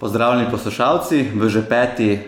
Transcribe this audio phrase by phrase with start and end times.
[0.00, 2.20] Pozdravljeni poslušalci v že peti eh,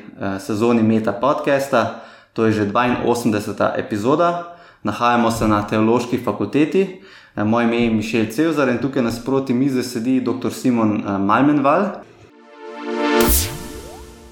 [0.43, 2.03] sezoni Meta podcasta,
[2.33, 3.79] to je že 82.
[3.79, 4.57] epizoda.
[4.83, 6.99] Nahajamo se na teološki fakulteti.
[7.37, 10.51] Eh, moje ime je Mišel Cevzar in tukaj nasproti mize sedi dr.
[10.51, 12.03] Simon eh, Malmenval.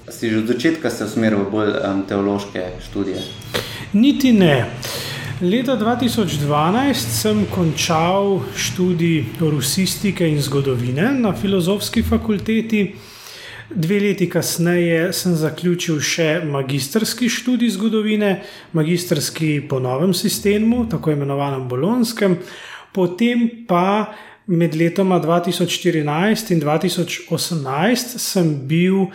[0.09, 3.23] Si že od začetka se usmeril v bolj um, teološke študije?
[3.93, 4.67] Niti ne.
[5.41, 12.99] Leta 2012 sem končal študij rusistike in zgodovine na filozofski fakulteti.
[13.69, 18.31] Dve leti kasneje sem zaključil še magistrski študij zgodovine,
[18.73, 22.39] magistrski po novem sistemu, tako imenovanem Bolonskem,
[22.97, 24.15] potem pa
[24.49, 29.11] med letoma 2014 in 2018 sem bil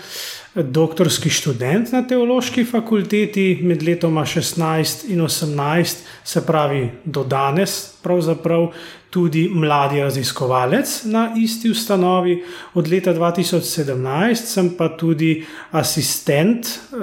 [0.55, 8.69] doktorski študent na teološki fakulteti, med letoma 16 in 18, se pravi do danes, pravzaprav
[9.11, 12.43] tudi mladi raziskovalec na isti ustanovi.
[12.75, 16.99] Od leta 2017 sem pa tudi asistent eh,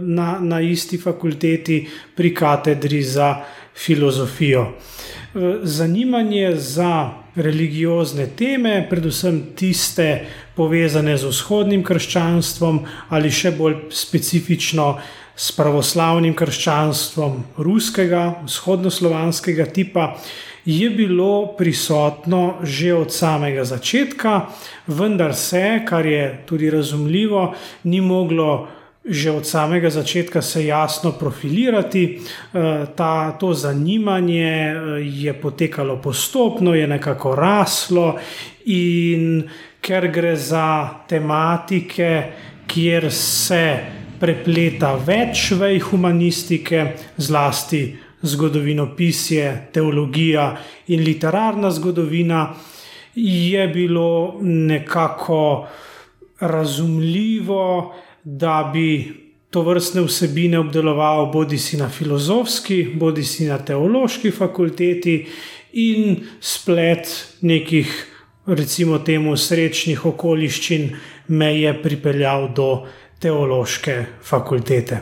[0.00, 3.34] na, na isti fakulteti pri katedri za
[3.74, 4.66] filozofijo.
[5.34, 10.26] Eh, zanimanje za religiozne teme, predvsem tiste
[10.56, 12.80] povezane z vzhodnim krščanstvom
[13.12, 14.96] ali še bolj specifično
[15.36, 20.14] s pravoslavnim krščanstvom ruskega, vzhodnoslovanskega tipa,
[20.66, 24.48] je bilo prisotno že od samega začetka,
[24.86, 27.52] vendar se, kar je tudi razumljivo,
[27.84, 28.66] ni moglo
[29.06, 32.18] že od samega začetka se jasno profilirati.
[32.18, 38.16] Eh, ta, to zanimanje eh, je potekalo postopno, je nekako raslo,
[38.66, 39.48] in
[39.80, 42.10] ker gre za tematike,
[42.66, 43.64] kjer se
[44.20, 47.82] prepleta več vej humanistike, zlasti
[48.26, 50.48] zgodovinopisje, teologija
[50.88, 52.54] in literarna zgodovina,
[53.16, 55.68] je bilo nekako
[56.40, 64.30] razumljivo, da bi to vrstne vsebine obdeloval bodi si na filozofski, bodi si na teološki
[64.30, 65.14] fakulteti
[65.72, 67.08] in splet
[67.40, 67.92] nekih,
[68.46, 70.90] recimo, temu srečnih okoliščin
[71.28, 72.70] me je pripeljal do
[73.18, 75.00] teološke fakultete.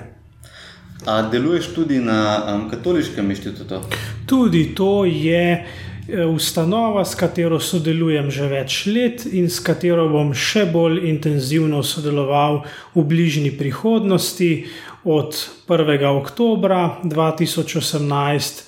[1.06, 2.20] A deluješ tudi na
[2.54, 3.80] um, katoliškem inštitutu?
[4.26, 5.66] Tudi to je.
[6.04, 11.80] Eh, ustanova, s katero sodelujem že več let in s katero bom še bolj intenzivno
[11.80, 12.60] sodeloval
[12.92, 14.66] v bližnji prihodnosti,
[15.04, 15.36] od
[15.68, 16.04] 1.
[16.04, 18.64] oktobra 2018.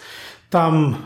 [0.48, 0.96] Tam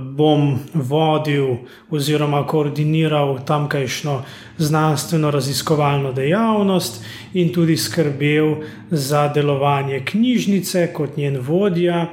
[0.00, 1.56] bom vodil
[1.90, 4.22] oziroma koordiniral tamkajšno
[4.58, 8.54] znanstveno-raziskovalno dejavnost in tudi skrbel
[8.90, 12.06] za delovanje knjižnice kot njen vodja.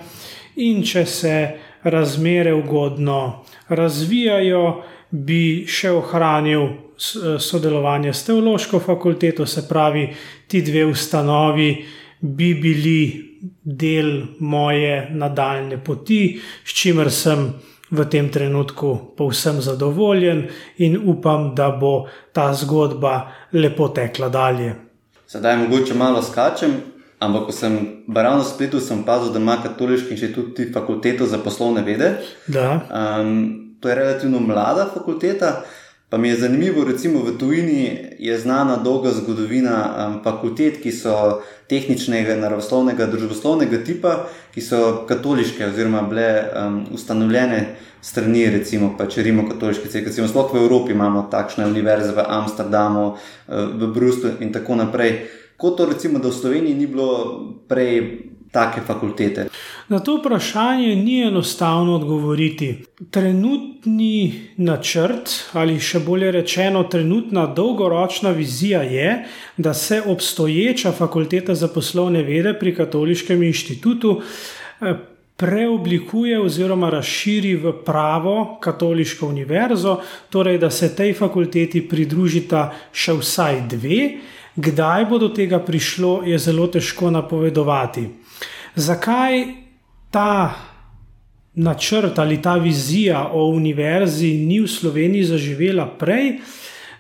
[0.56, 1.36] In če se
[1.84, 6.68] razmere ugodno razvijajo, bi še ohranil
[7.40, 10.10] sodelovanje s teološko fakulteto, se pravi,
[10.48, 11.86] ti dve ustanovi
[12.22, 13.02] bi bili
[13.64, 17.54] del moje nadaljne poti, s čimer sem
[17.92, 20.48] v tem trenutku povsem zadovoljen
[20.78, 24.76] in upam, da bo ta zgodba lepo tekla dalje.
[25.28, 26.80] Sedaj mogoče malo skačem.
[27.20, 27.74] Ampak, ko sem
[28.08, 32.14] bral na spletu, sem opazil, da ima katoliški inštitut tudi fakulteto za poslovne vede.
[32.48, 35.66] Um, to je relativno mlada fakulteta,
[36.10, 39.78] pa mi je zanimivo, recimo v tujini je znana dolga zgodovina
[40.08, 44.16] um, fakultet, ki so tehničnega, naravoslovnega, družboslovnega tipa,
[44.54, 50.10] ki so katoliške oziroma bile um, ustanovljene strani, recimo pač Rimo-katoliške cerkve.
[50.10, 55.30] Recimo, sploh v Evropi imamo takšne univerze v Amsterdamu, uh, v Bruslu in tako naprej.
[55.60, 57.10] Kot to, recimo, da v Sloveniji ni bilo
[57.68, 59.50] prej take fakultete?
[59.90, 62.86] Na to vprašanje ni enostavno odgovoriti.
[63.12, 69.26] Trenutni načrt, ali še bolje rečeno, trenutna dolgoročna vizija je,
[69.58, 74.22] da se obstoječa fakulteta za poslovne vede pri Katoliškem inštitutu.
[74.82, 74.94] Eh,
[75.36, 83.62] preoblikuje oziroma razširi v pravo katoliško univerzo, torej da se tej fakulteti pridružita še vsaj
[83.72, 84.04] dve,
[84.60, 88.10] Kdaj bo do tega prišlo, je zelo težko napovedovati.
[88.76, 89.69] Zakaj
[90.12, 90.56] ta
[91.56, 96.40] načrt ali ta vizija o univerzi ni v Sloveniji zaživela prej?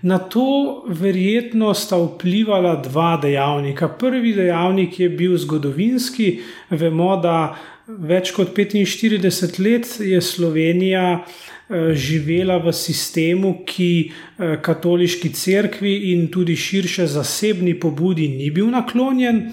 [0.01, 3.89] Na to verjetno sta vplivala dva dejavnika.
[3.99, 6.39] Prvi dejavnik je bil zgodovinski.
[6.69, 7.55] Vemo, da
[7.87, 11.25] več kot 45 let je Slovenija
[11.69, 18.71] Eh, živela v sistemu, ki eh, katoliški cerkvi in tudi širše zasebni pobudi ni bil
[18.73, 19.51] naklonjen.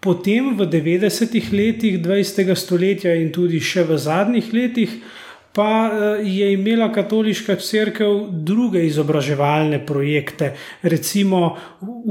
[0.00, 2.54] Potem v 90-ih letih 20.
[2.56, 5.00] stoletja in tudi še v zadnjih letih
[5.52, 11.56] pa eh, je imela katoliška crkva druge izobraževalne projekte, recimo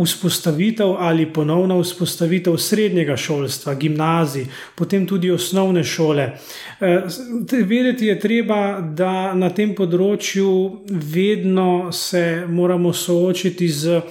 [0.04, 4.46] vzpostavitev ali ponovna vzpostavitev srednjega šolstva, gimnazij,
[4.76, 6.32] potem tudi osnovne šole.
[6.80, 7.04] Eh,
[7.64, 14.02] vedeti je treba, da na tem področju vedno se moramo soočiti z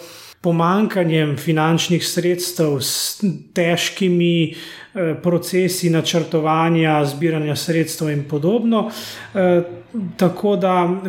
[0.40, 3.24] pomankanjem finančnih sredstev, s
[3.54, 8.90] težkimi eh, procesi načrtovanja, zbiranja sredstev in podobno.
[9.34, 9.62] Eh,
[10.16, 11.02] tako da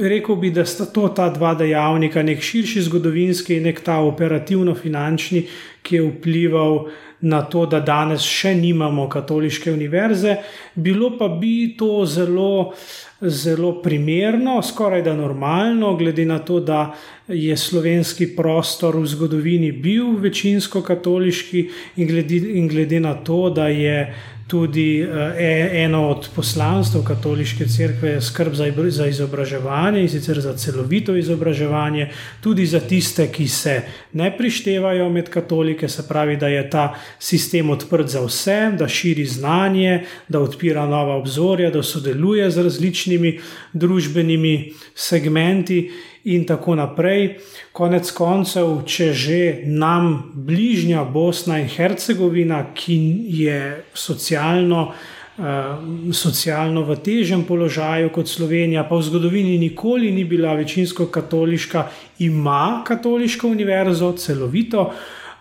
[0.00, 5.46] rekel bi, da sta to ta dva dejavnika, nek širši zgodovinski in nek ta operativno-finančni,
[5.82, 6.84] ki je vplival.
[6.84, 7.09] Na
[7.50, 10.36] to, da danes še nimamo katoliške univerze,
[10.74, 12.72] bilo pa bi to zelo,
[13.20, 16.94] zelo primerno, skoraj da normalno, glede na to, da
[17.28, 23.68] je slovenski prostor v zgodovini bil večinsko katoliški, in glede, in glede na to, da
[23.68, 24.14] je
[24.50, 31.16] tudi eh, eno od poslanstv katoliške cerkve skrb za, za izobraževanje in sicer za celovito
[31.16, 32.08] izobraževanje,
[32.42, 33.82] tudi za tiste, ki se
[34.12, 39.26] ne prištevajo med katolike, se pravi, da je ta sistem odprt za vse, da širi
[39.26, 43.38] znanje, da odpira nova obzorja, da sodeluje z različnimi
[43.72, 45.90] družbenimi segmenti
[46.24, 47.38] in tako naprej.
[47.72, 52.98] Konec koncev, če že nam bližnja Bosna in Hercegovina, ki
[53.40, 60.54] je socialno, uh, socialno v težjem položaju kot Slovenija, pa v zgodovini nikoli ni bila
[60.54, 61.88] večinsko katoliška,
[62.18, 64.92] ima katoliško univerzo, celovito.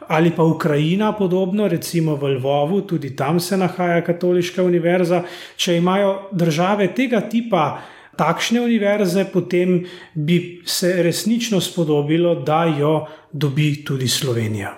[0.10, 5.22] Ali pa Ukrajina, podobno, recimo v Lvovu, tudi tam se nahaja katoliška univerza.
[5.56, 7.78] Če imajo države tega tipa,
[8.20, 14.76] takšne univerze, potem bi se resnično spodobilo, da jo dobi tudi Slovenija.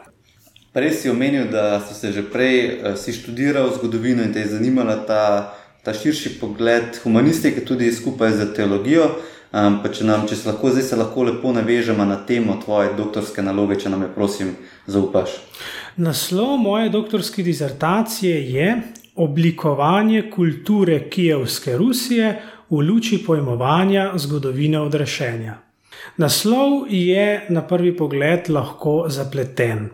[0.72, 4.54] Prej si omenil, da si se že prej eh, si študiral zgodovino in te je
[4.54, 5.54] zanimala ta,
[5.84, 9.10] ta širši pogled humanistike, tudi skupaj z teologijo.
[9.52, 13.44] Um, če, nam, če se lahko zdaj se lahko lepo navežemo na temo tvoje doktorske
[13.44, 14.54] naloge, če nam je, prosim,
[14.88, 15.34] zaupaš.
[16.00, 18.70] Naslov moje doktorske disertacije je
[19.16, 22.30] Oblikovanje kulture Kijevske Rusije
[22.72, 25.58] v luči pojmovanja zgodovine odrešenja.
[26.18, 29.90] Naslov je na prvi pogled lahko zapleten,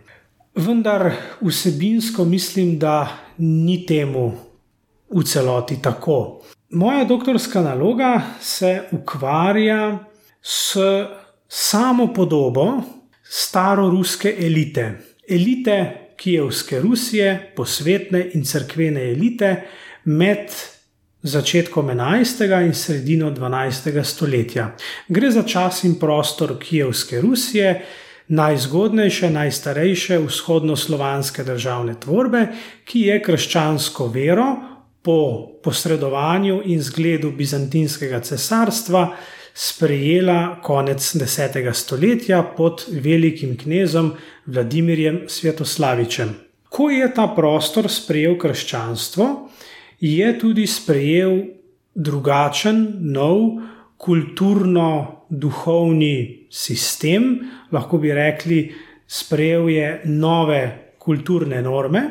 [0.55, 3.07] vendar vsebinsko mislim, da
[3.37, 4.31] ni temu
[5.09, 6.41] v celoti tako.
[6.69, 9.97] Moja doktorska naloga se ukvarja
[10.41, 10.77] s
[11.47, 12.81] samo podobo
[13.23, 14.91] staroruske elite,
[15.29, 19.55] elite Kijevske Rusije, posvetne in crkvene elite
[20.05, 20.49] med
[21.27, 22.41] začetkom 11.
[22.65, 24.03] in sredino 12.
[24.03, 24.75] stoletja.
[25.07, 27.85] Gre za čas in prostor Kijevske Rusije,
[28.27, 32.47] najzgodnejše, najstarejše vzhodnoslovanske državne tvorbe,
[32.85, 34.47] ki je krščansko vero
[35.01, 39.07] po posredovanju in zgledu bizantinskega cesarstva
[39.57, 41.73] sprejela konec 10.
[41.73, 44.11] stoletja pod velikim knezom
[44.45, 46.35] Vladimirjem Svetoslavičem.
[46.69, 49.27] Ko je ta prostor sprejel krščanstvo,
[49.99, 51.41] je tudi sprejel
[51.95, 53.61] drugačen, nov
[53.97, 58.73] kulturno-duhovni sistem, lahko bi rekli,
[59.07, 62.01] sprejel je nove kulturne norme.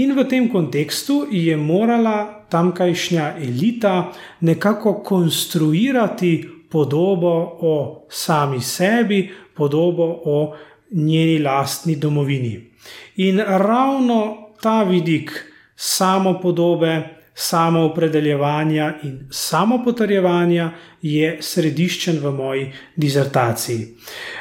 [0.00, 10.22] In v tem kontekstu je morala tamkajšnja elita nekako konstruirati podobo o sami sebi, podobo
[10.24, 10.54] o
[10.90, 12.70] njeni lastni domovini.
[13.16, 15.49] In ravno ta vidik
[15.80, 20.70] samo podobe, samo opredeljevanja in samo potrjevanja
[21.02, 23.86] je središčen v moji disertaciji.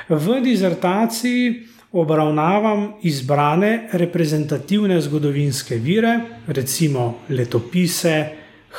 [0.10, 1.53] V disertaciji
[1.91, 8.25] obravnavam izbrane reprezentativne zgodovinske vire, recimo letopise,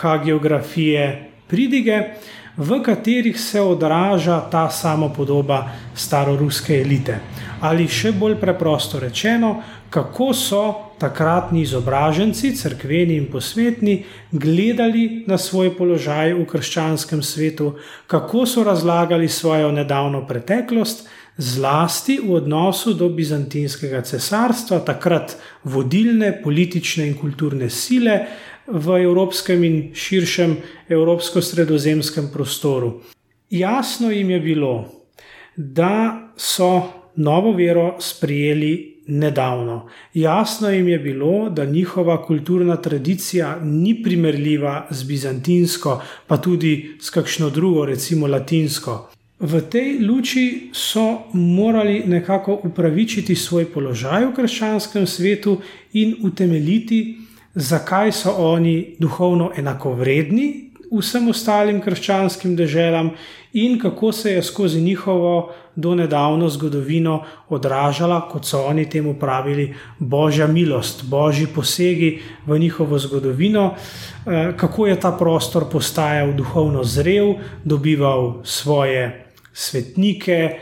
[0.03, 1.07] hagiografije,
[1.49, 2.03] pridige,
[2.57, 5.65] v katerih se odraža ta samopodoba
[5.95, 7.19] staroruske elite.
[7.61, 15.73] Ali še bolj preprosto rečeno, kako so takratni izobraženci, crkveni in posvetni, gledali na svoj
[15.77, 17.73] položaj v krščanskem svetu,
[18.07, 21.09] kako so razlagali svojo nedavno preteklost,
[21.41, 28.21] zlasti v odnosu do bizantinskega cesarstva, takrat vodilne politične in kulturne sile
[28.67, 30.57] v evropskem in širšem
[30.89, 33.01] evropsko-sredozemskem prostoru.
[33.51, 34.75] Jasno jim je bilo,
[35.57, 36.83] da so
[37.17, 39.89] novo vero sprijeli nedavno.
[40.15, 47.11] Jasno jim je bilo, da njihova kulturna tradicija ni primerljiva z bizantinsko, pa tudi s
[47.11, 49.11] kakšno drugo, recimo latinsko.
[49.41, 55.61] V tej luči so morali nekako upravičiti svoj položaj v krščanskem svetu
[55.93, 57.19] in utemeljiti,
[57.55, 63.13] zakaj so oni duhovno enakovredni vsem ostalim krščanskim deželam
[63.53, 69.75] in kako se je skozi njihovo do nedavno zgodovino odražala, kot so oni temu pravili,
[69.99, 77.35] božja milost, božji posegi v njihovo zgodovino, eh, kako je ta prostor postajal duhovno zrel,
[77.65, 80.59] dobival svoje svetnike, eh,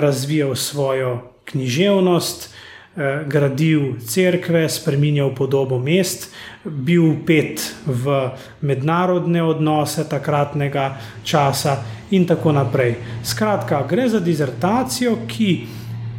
[0.00, 2.54] razvijal svojo književnost.
[2.96, 6.26] Eh, gradil cerkve, spremenjal podobo mest,
[6.64, 8.34] bil pet v
[8.66, 11.76] mednarodne odnose takratnega časa
[12.10, 12.96] in tako naprej.
[13.22, 15.52] Skratka, gre za dizertacijo, ki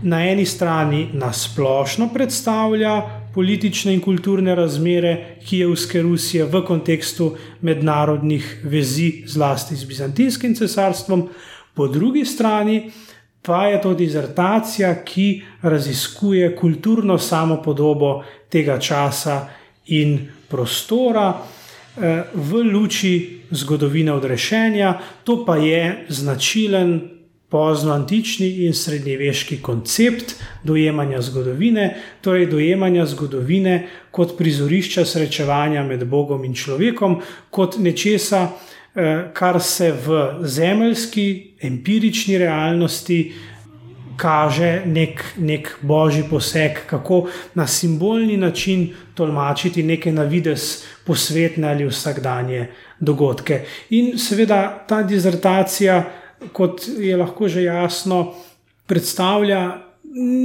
[0.08, 2.96] na eni strani nasplošno predstavlja
[3.36, 11.28] politične in kulturne razmere Kijevske Rusije v kontekstu mednarodnih vezi, zlasti z Bizantinskim cesarstvom,
[11.76, 12.92] po drugi strani
[13.42, 19.48] pa je to dizertacija, ki raziskuje kulturno samopodobo tega časa
[19.88, 20.20] in
[20.50, 27.22] prostora eh, v luči zgodovine odrešenja, to pa je značilen
[27.52, 36.56] poznoantični in srednjeveški koncept dojemanja zgodovine, torej dojemanja zgodovine kot prizorišča srečevanja med Bogom in
[36.56, 37.18] človekom,
[37.50, 38.48] kot nečesa,
[39.34, 43.34] kar se v zemeljski, empirični realnosti
[44.22, 52.68] kaže nek, nek božji poseg, kako na simbolni način tolmačiti neke navides posvetne ali vsakdanje
[53.00, 53.62] dogodke.
[53.90, 56.04] In seveda ta dizertacija,
[56.54, 58.34] kot je lahko že jasno,
[58.86, 59.88] predstavlja.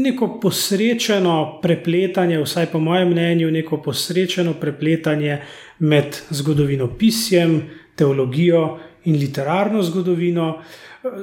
[0.04, 5.40] Neko posrečeno prepletanje, vsaj po mojem mnenju, neko posrečeno prepletanje
[5.78, 7.56] med zgodovinopisjem,
[7.96, 10.58] teologijo in literarno zgodovino.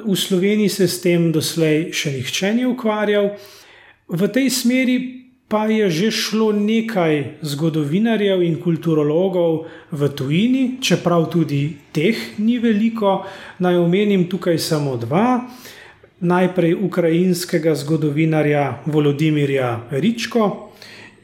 [0.06, 3.34] V Sloveniji se s tem doslej še nihče ni ukvarjal.
[4.08, 4.98] V tej smeri
[5.48, 13.22] pa je že šlo nekaj zgodovinarjev in kulturologov v tujini, čeprav tudi teh ni veliko.
[13.60, 15.46] Naj omenim tukaj samo dva.
[16.24, 20.72] Najprej ukrajinskega zgodovinarja Volodimirja Ričko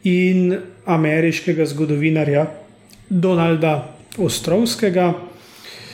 [0.03, 2.45] in ameriškega zgodovinarja
[3.09, 5.13] Donalda Ostrovskega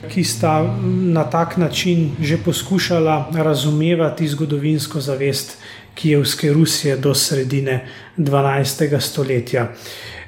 [0.08, 5.58] ki sta na tak način že poskušala razumevati zgodovinsko zavest
[5.94, 7.86] Kijevske Rusije do sredine
[8.18, 9.00] 12.
[9.00, 9.72] stoletja.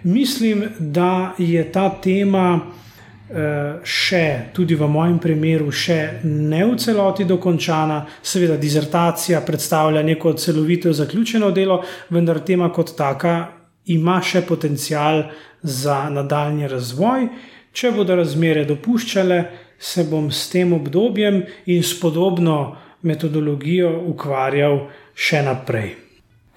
[0.02, 7.25] Mislim, da je ta tema eh, še, tudi v mojem primeru, še ne v celoti
[7.25, 8.06] dokončana.
[8.22, 13.48] Seveda, dizertacija predstavlja neko celovito zaključeno delo, vendar tema kot taka
[13.84, 15.25] ima še potencial
[15.62, 17.28] za nadaljni razvoj.
[17.72, 19.44] Če bodo razmere dopuščale,
[19.78, 25.94] se bom s tem obdobjem in s podobno metodologijo ukvarjal še naprej.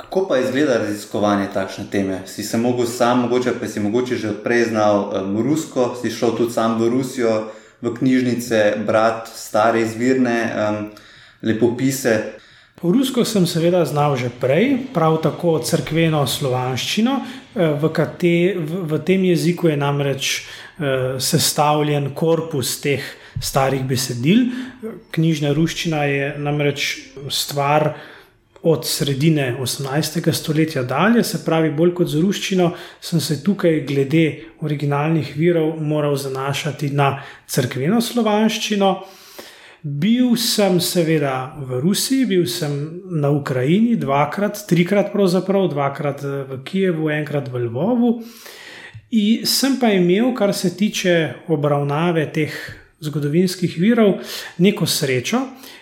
[0.01, 2.21] Kako pa izgleda raziskovanje takšne teme?
[2.25, 6.33] Si se mogel sam, mogoče pa si mogoče že odprej znal um, rusko, si šel
[6.37, 7.51] tudi sam v Rusijo,
[7.81, 10.89] v knjižnice, brat stare izvirne um,
[11.41, 12.41] lepopise.
[12.81, 17.13] Rusko sem seveda znal že prej, prav tako crkveno slovanščino,
[17.53, 20.41] eh, v, kate, v, v tem jeziku je namreč eh,
[21.21, 23.03] sestavljen korpus teh
[23.41, 24.47] starih besedil.
[25.13, 26.87] Knjižna ruščina je namreč
[27.29, 27.93] stvar
[28.63, 30.31] od sredine 18.
[30.31, 32.71] stoletja dalje, se pravi, bolj kot z ruščino,
[33.01, 34.25] sem se tukaj, glede
[34.61, 37.15] originalnih virov, moral zanašati na
[37.49, 38.91] crkveno slovanščino.
[39.81, 42.75] Bil sem seveda v Rusiji, bil sem
[43.17, 48.19] na Ukrajini dvakrat, trikrat, pravzaprav dvakrat v Kijevu, enkrat v Lvovu.
[49.11, 52.53] In sem pa imel, kar se tiče obravnave teh
[53.03, 54.21] zgodovinskih virov,
[54.63, 55.41] neko srečo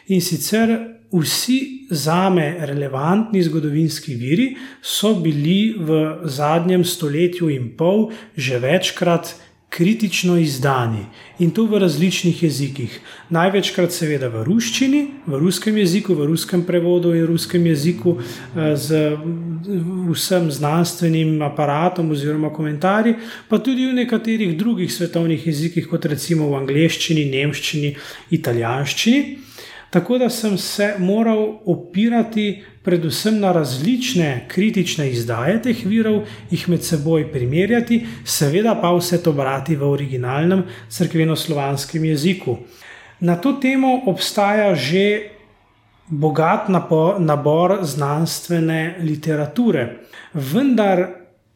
[0.09, 0.71] in sicer
[1.13, 9.33] vsi za me relevantni zgodovinski viri so bili v zadnjem stoletju in pol že večkrat
[9.69, 11.05] kritično izdani
[11.39, 12.99] in to v različnih jezikih.
[13.29, 19.17] Največkrat, seveda, v ruščini, v ruskem jeziku, v ruskem prevodu in ruskem jeziku, eh, z
[20.09, 23.15] vsem znanstvenim aparatom oziroma komentarji,
[23.49, 27.95] pa tudi v nekaterih drugih svetovnih jezikih, kot recimo v angleščini, nemščini,
[28.31, 29.37] italijanščini.
[29.89, 36.83] Tako da sem se moral opirati predvsem na različne kritične izdaje teh virov, jih med
[36.83, 42.57] seboj primerjati, seveda pa vse to brati v originalnem crkveno-slovanskem jeziku.
[43.19, 45.35] Na to temo obstaja že
[46.09, 46.69] bogat
[47.19, 49.87] nabor znanstvene literature,
[50.33, 51.07] vendar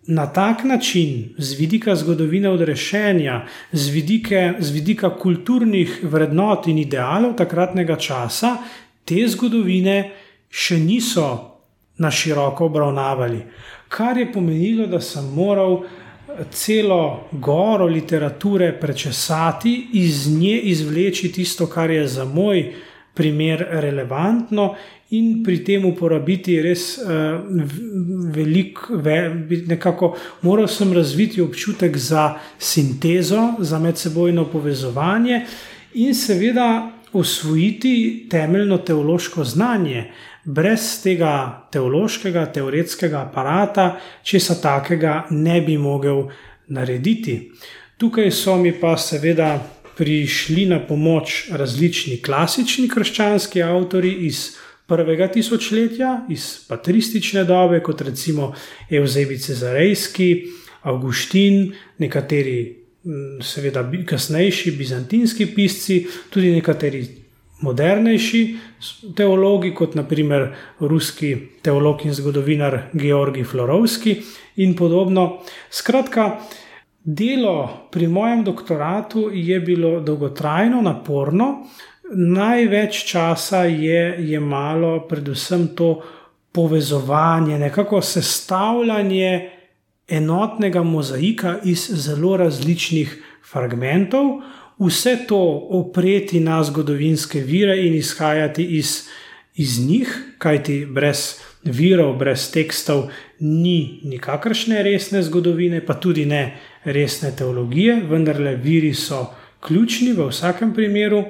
[0.08, 7.38] na tak način, z vidika zgodovine odrešenja, z, vidike, z vidika kulturnih vrednot in idealov
[7.40, 8.58] takratnega časa,
[9.06, 10.12] te zgodovine
[10.54, 11.28] še niso
[11.98, 13.42] na široko obravnavali.
[13.90, 15.82] Kar je pomenilo, da sem moral
[16.54, 22.74] celo goro literature prečesati, iz nje izvleči tisto, kar je za moj
[23.14, 24.74] primer relevantno.
[25.14, 27.38] In pri tem uporabiti res uh,
[28.34, 29.18] veliko, ve,
[29.68, 35.44] nekako moral sem razviti občutek za sintezo, za medsebojno povezovanje
[35.94, 40.08] in seveda osvojiti temeljno teološko znanje.
[40.44, 46.26] Brez tega teološkega, teoretskega aparata, česa takega ne bi mogel
[46.68, 47.38] narediti.
[47.98, 49.56] Tukaj so mi pa seveda
[49.98, 54.58] prišli na pomoč različni klasični krščanski avtori iz
[54.88, 58.54] prvega tisočletja, iz patristične dobe, kot recimo
[58.90, 60.30] Evzebice Zarejski,
[60.84, 62.84] Augustin, nekateri
[63.44, 67.23] seveda kasnejši bizantinski pisci, tudi nekateri
[67.62, 68.58] modernejši
[69.16, 74.18] teologi, kot naprimer ruski teolog in zgodovinar Georgi Florovski
[74.56, 75.44] in podobno.
[75.70, 76.40] Skratka,
[77.04, 81.68] delo pri mojem doktoratu je bilo dolgotrajno, naporno,
[82.14, 86.02] največ časa je jemalo predvsem to
[86.52, 89.50] povezovanje, nekako sestavljanje
[90.08, 94.26] enotnega mozaika iz zelo različnih fragmentov,
[94.80, 99.08] vse to opreti na zgodovinske vire in izhajati iz,
[99.56, 107.32] iz njih, kajti brez virov, brez tekstov ni nikakršne resne zgodovine, pa tudi ne resne
[107.38, 109.26] teologije, vendar le viri so
[109.64, 111.24] ključni v vsakem primeru.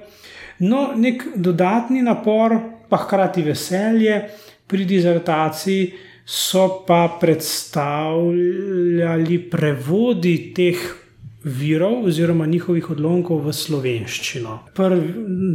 [0.60, 2.58] No, nek dodatni napor,
[2.90, 4.30] pa hkrati veselje
[4.68, 5.94] pri dizertaciji
[6.26, 11.03] so pa predstavljali prevodi teh
[11.44, 14.60] virov oziroma njihovih odlomkov v slovenščino.
[14.76, 15.02] Prv,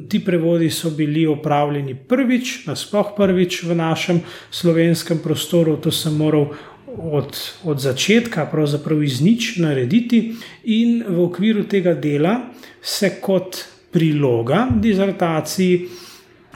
[0.09, 6.52] ti prevodi so bili opravljeni prvič, nasploh prvič v našem slovenskem prostoru, to sem moral.
[6.99, 7.37] Od,
[7.68, 10.33] od začetka, pravzaprav iz nič narediti,
[10.64, 12.49] in v okviru tega dela
[12.83, 13.61] se kot
[13.92, 15.85] priloga dizertaciji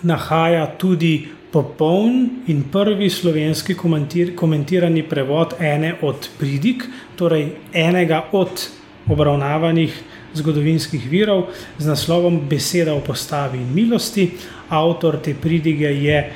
[0.02, 8.66] nahaja tudi popoln in prvi slovenski komentir, komentirani prevod ene od pridig, torej enega od
[9.08, 10.02] obravnavanih
[10.34, 14.30] zgodovinskih virov z naslovom Beseda o postavi in milosti.
[14.68, 16.32] Avtor te pridige je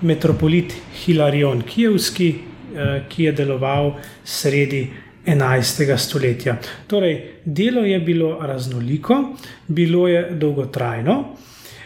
[0.00, 0.74] metropolit
[1.04, 3.92] Hilarion Kijevski, eh, ki je deloval
[4.24, 4.86] sredi
[5.26, 5.96] 11.
[5.96, 6.56] stoletja.
[6.86, 9.34] Torej, delo je bilo raznoliko,
[9.66, 11.24] bilo je dolgotrajno.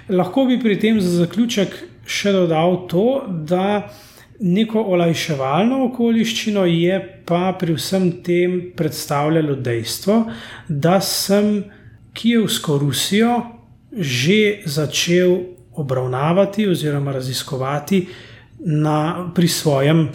[0.09, 3.88] Lahko bi pri tem za zaključek še dodal to, da
[4.40, 6.96] neko olajševalno okoliščino je
[7.29, 10.24] pa pri vsem tem predstavljalo dejstvo,
[10.68, 11.62] da sem
[12.12, 13.40] Kijevsko Rusijo
[13.90, 15.33] že začel
[15.74, 18.05] obravnavati oziroma raziskovati
[18.59, 20.09] na, pri svojem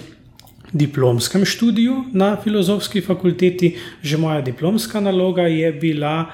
[0.71, 3.75] diplomskem študiju na filozofski fakulteti.
[4.01, 6.31] Že moja diplomska naloga je bila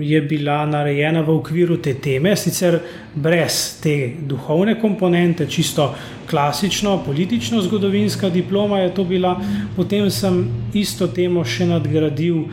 [0.00, 2.78] je bila narejena v okviru te teme, sicer
[3.14, 5.88] brez te duhovne komponente, čisto
[6.30, 9.40] klasično, politično zgodovinska diploma je to bila.
[9.76, 12.44] Potem sem isto temo še nadgradil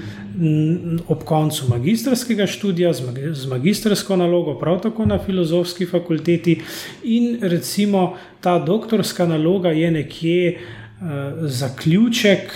[1.08, 6.62] ob koncu magistrskega študija z magistrsko nalogo, prav tako na filozofski fakulteti.
[7.04, 11.08] In recimo ta doktorska naloga je nekje uh,
[11.44, 12.54] zaključek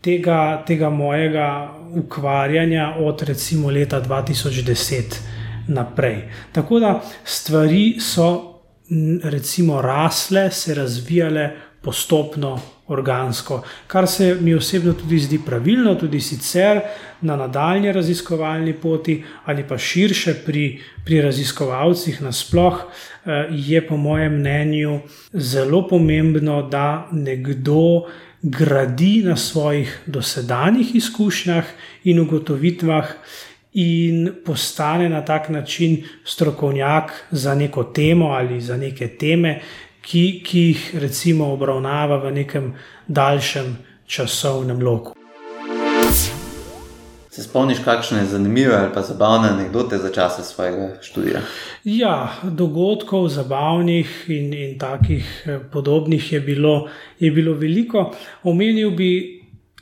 [0.00, 5.02] tega, tega mojega ukvarjanja od recimo leta 2010
[5.68, 6.28] naprej.
[6.52, 8.50] Tako da stvari so
[9.22, 11.50] recimo rasle, se razvijale
[11.82, 16.80] postopno, organsko, kar se mi osebno tudi zdi pravilno, tudi sicer
[17.20, 24.40] na nadaljni raziskovalni poti ali pa širše pri, pri raziskovalcih nasploh, eh, je po mojem
[24.40, 25.00] mnenju
[25.32, 28.08] zelo pomembno, da nekdo
[28.42, 31.64] gradi na svojih dosedanjih izkušnjah
[32.04, 33.06] in ugotovitvah,
[33.72, 39.60] in postane na tak način strokovnjak za neko temo ali za neke teme,
[40.02, 42.74] ki, ki jih recimo obravnava v nekem
[43.08, 45.14] daljšem časovnem loku.
[47.30, 51.40] Se spomniš, kakšne zanimive ali pa zabavne anekdote za čase svojega študija?
[51.84, 58.10] Ja, dogodkov, zabavnih in, in takih eh, podobnih je bilo, je bilo veliko.
[58.42, 59.40] Omenil bi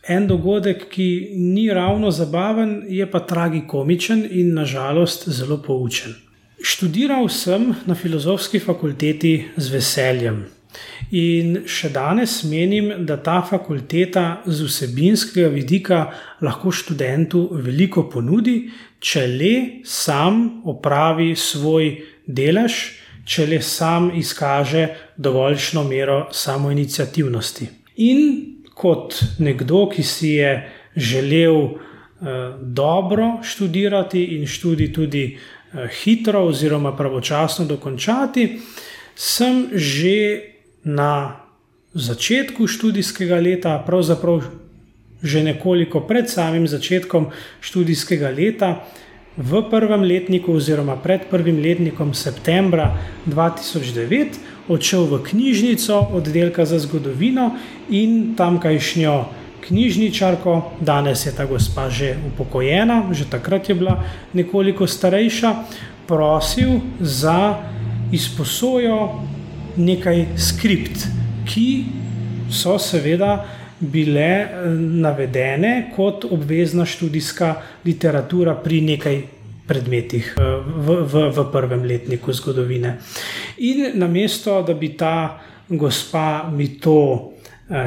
[0.09, 6.28] en dogodek, ki ni ravno zabaven, je pa tragikomičen in nažalost zelo poučen.
[6.69, 10.43] Študiral sem na filozofski fakulteti z veseljem.
[11.17, 16.03] In še danes menim, da ta fakulteta z vsebinskega vidika
[16.45, 18.59] lahko študentu veliko ponudi,
[19.01, 19.55] če le
[19.89, 21.89] sam opravi svoj
[22.29, 22.77] delež,
[23.25, 27.73] če le sam izkaže dovoljšno mero samoinicijativnosti.
[28.05, 28.25] In
[28.77, 30.53] kot nekdo, ki si je
[30.97, 31.79] želel uh,
[32.61, 35.31] dobro študirati in študij tudi
[36.03, 38.61] hitro oziroma pravočasno dokončati,
[39.15, 40.41] sem že
[40.85, 41.41] na
[41.95, 44.43] začetku študijskega leta, pravzaprav
[45.23, 48.87] že nekoliko pred samim začetkom študijskega leta,
[49.39, 57.55] v prvem letniku oziroma pred prvim letnikom septembra 2009 odšel v knjižnico oddelka za zgodovino
[57.91, 59.38] in tamkajšnjo
[59.69, 64.03] knjižničarko, danes je ta gospa že upokojena, že takrat je bila
[64.33, 65.55] nekoliko starejša,
[66.09, 67.61] prosil za
[68.13, 69.21] izposojo
[69.77, 71.07] nekaj skript,
[71.45, 71.85] ki
[72.51, 73.45] so seveda
[73.81, 77.55] bile eh, navedene kot obvezna študijska
[77.85, 79.21] literatura pri nekaj
[79.69, 82.97] predmetih eh, v, v, v prvem letniku zgodovine.
[83.59, 87.33] In namesto, da bi ta gospa mi to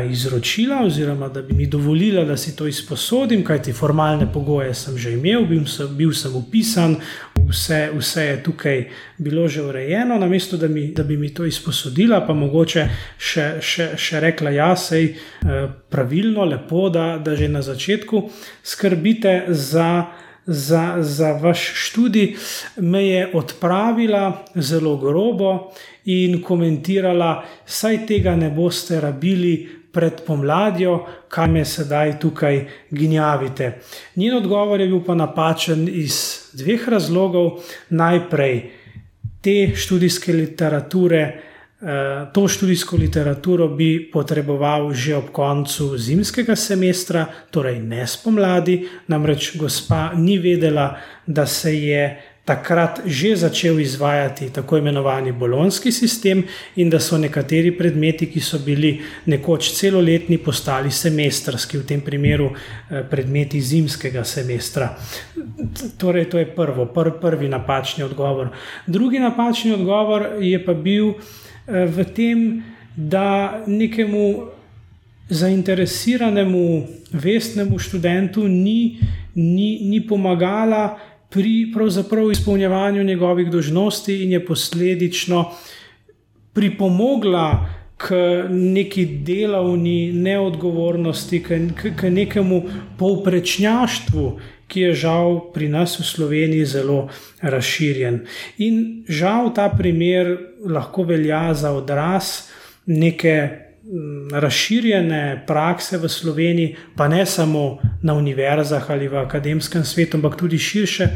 [0.09, 5.13] izročila, oziroma da bi mi dovolila, da si to izposodim, kajti formalne pogoje sem že
[5.13, 6.95] imel, bil sem, bil sem upisan,
[7.49, 12.21] vse, vse je tukaj bilo že urejeno, namesto da, mi, da bi mi to izposodila,
[12.27, 17.61] pa mogoče še, še, še rekla: Ja, sej eh, pravilno, lepo, da, da že na
[17.61, 18.29] začetku
[18.63, 20.05] skrbite za.
[20.45, 22.31] Za, za vaš študij
[22.81, 25.69] me je odpravila zelo grobo
[26.05, 33.71] in komentirala, saj tega ne boste rabili pred pomladjo, kaj me sedaj tukaj gnjavite.
[34.15, 36.17] Njen odgovor je bil pa napačen iz
[36.53, 37.59] dveh razlogov.
[37.89, 38.61] Najprej
[39.41, 41.21] te študijske literature.
[41.81, 49.55] Eh, to študijsko literaturo bi potreboval že ob koncu zimskega semestra, torej ne spomladi, namreč
[49.57, 56.43] gospa ni vedela, da se je takrat že začel izvajati tako imenovani bolonski sistem
[56.75, 62.49] in da so nekateri predmeti, ki so bili nekoč celoletni, postali semestrski, v tem primeru
[62.51, 64.95] eh, predmeti zimskega semestra.
[65.97, 68.49] Torej, to je prvo, pr prvi napačni odgovor.
[68.87, 72.63] Drugi napačni odgovor je pa bil eh, v tem,
[72.95, 74.51] da nekemu
[75.29, 78.99] zainteresiranemu, vestnemu študentu ni,
[79.35, 80.99] ni, ni pomagala
[81.31, 81.71] pri
[82.31, 85.51] izpolnjevanju njegovih dožnosti in je posledično
[86.53, 87.65] pripomogla
[87.97, 88.15] k
[88.49, 92.63] neki delovni neodgovornosti, k, k, k nekemu
[92.97, 97.09] povprečnjaštvu, ki je žal pri nas v Sloveniji zelo
[97.41, 98.21] razširjen.
[98.57, 102.49] In žal ta primer lahko velja za odraz
[102.85, 103.70] neke
[104.31, 110.57] razširjene prakse v Sloveniji, pa ne samo na univerzah ali v akademskem svetu, ampak tudi
[110.57, 111.07] širše.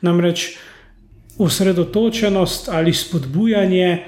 [0.00, 0.56] Namreč
[1.38, 3.98] osredotočenost ali spodbujanje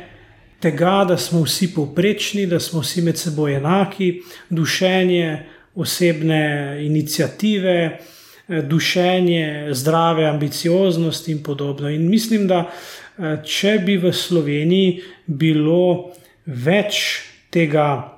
[0.61, 7.99] tega, da smo vsi povprečni, da smo vsi med seboj enaki, dušenje osebne inicijative,
[8.49, 11.91] dušenje zdrave ambicioznosti in podobno.
[11.91, 12.71] In mislim, da
[13.45, 16.13] če bi v Sloveniji bilo
[16.47, 18.12] več tega,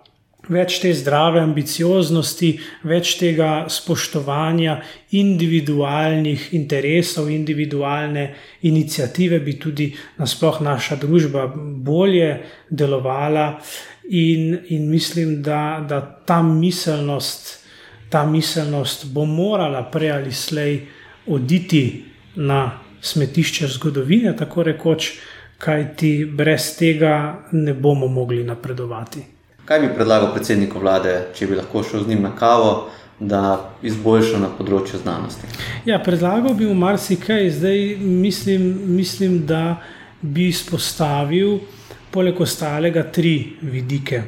[0.48, 2.50] več te zdrave ambicioznosti,
[2.88, 4.78] več tega spoštovanja
[5.16, 8.26] individualnih interesov, individualne
[8.68, 12.30] inicijative, bi tudi nasplošno naša družba bolje
[12.70, 13.60] delovala.
[14.04, 17.60] In, in mislim, da, da ta miselnost.
[18.12, 20.76] Ta miselnost bo morala prej ali slej
[21.26, 22.04] oditi
[22.36, 25.10] na smetišče zgodovine, tako rekoč,
[25.58, 27.14] kajti brez tega
[27.52, 29.33] ne bomo mogli napredovati.
[29.64, 34.40] Kaj bi predlagal predsedniku vlade, če bi lahko šel z njim na kavo, da izboljša
[34.42, 35.48] na področju znanosti?
[35.88, 39.78] Ja, predlagal bi mu marsikaj, zdaj mislim, mislim, da
[40.20, 41.62] bi izpostavil,
[42.12, 44.20] poleg ostalega, tri vidike.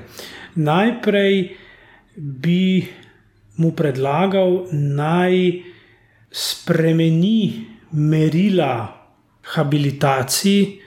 [0.57, 1.37] Najprej
[2.17, 2.87] bi
[3.61, 5.37] mu predlagal, naj
[6.33, 8.73] spremeni merila
[9.53, 10.86] habilitacij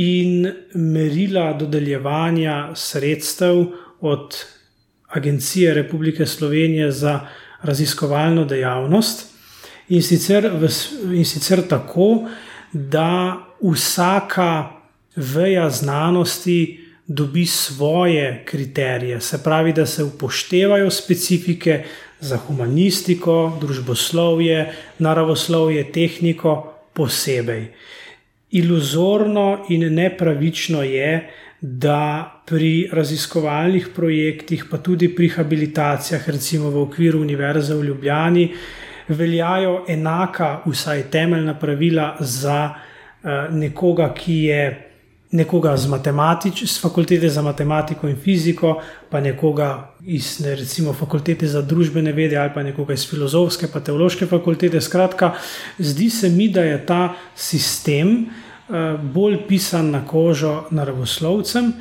[0.00, 3.64] in merila dodeljevanja sredstev
[4.00, 4.36] od
[5.08, 7.20] Agencije Republike Slovenije za
[7.62, 9.26] raziskovalno dejavnost.
[9.88, 10.68] In sicer, v,
[11.16, 12.28] in sicer tako,
[12.72, 14.70] da vsaka
[15.16, 21.84] veja znanosti dobi svoje kriterije, se pravi, da se upoštevajo specifike
[22.20, 27.72] za humanistiko, družboslovje, naravoslovje, tehniko posebej
[28.50, 37.20] iluzorno in nepravično je, da pri raziskovalnih projektih, pa tudi pri habilitacijah, recimo v okviru
[37.20, 38.46] Univerze v Ljubljani,
[39.08, 44.86] veljajo enaka, vsaj temeljna pravila za uh, nekoga, ki je
[45.30, 45.88] nekoga z,
[46.66, 52.36] z fakultete za matematiko in fiziko, pa nekoga iz ne, recimo fakultete za družbene vede
[52.36, 54.80] ali pa nekoga iz filozofske pa teološke fakultete.
[54.80, 55.34] Skratka,
[55.78, 58.39] zdi se mi, da je ta sistem uh,
[59.14, 61.72] bolj pisan na kožo naravoslovcem.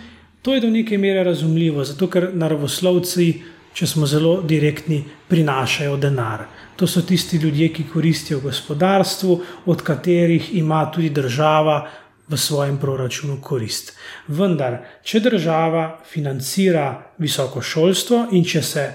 [0.41, 3.34] To je do neke mere razumljivo, zato ker naravoslovci,
[3.73, 6.45] če smo zelo direktni, prinašajo denar.
[6.75, 11.89] To so tisti ljudje, ki koristijo gospodarstvu, od katerih ima tudi država
[12.30, 13.93] v svojem proračunu korist.
[14.28, 18.86] Vendar, če država financira visoko šolstvo in če se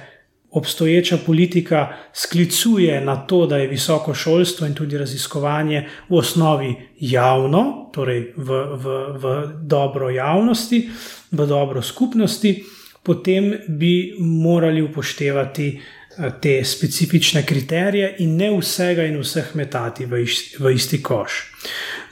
[0.54, 7.90] obstoječa politika sklicuje na to, da je visoko šolstvo in tudi raziskovanje v osnovi javno,
[7.92, 10.88] torej v, v, v dobro javnosti,
[11.30, 12.64] v dobro skupnosti,
[13.02, 20.22] potem bi morali upoštevati eh, te specifične kriterije in ne vsega in vseh metati v
[20.22, 21.42] isti, v isti koš.